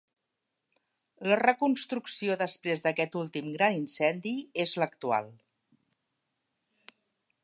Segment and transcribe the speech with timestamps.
[1.31, 4.33] La reconstrucció després d'aquest últim gran incendi
[4.65, 5.33] és l'actual.